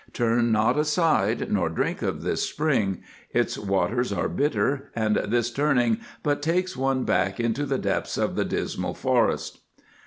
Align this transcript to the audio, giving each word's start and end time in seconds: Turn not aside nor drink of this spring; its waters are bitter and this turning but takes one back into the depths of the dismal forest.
Turn 0.13 0.51
not 0.51 0.79
aside 0.79 1.51
nor 1.51 1.69
drink 1.69 2.01
of 2.01 2.23
this 2.23 2.41
spring; 2.41 3.03
its 3.35 3.55
waters 3.55 4.11
are 4.11 4.27
bitter 4.27 4.89
and 4.95 5.17
this 5.17 5.51
turning 5.51 5.99
but 6.23 6.41
takes 6.41 6.75
one 6.75 7.03
back 7.03 7.39
into 7.39 7.67
the 7.67 7.77
depths 7.77 8.17
of 8.17 8.35
the 8.35 8.43
dismal 8.45 8.95
forest. 8.95 9.59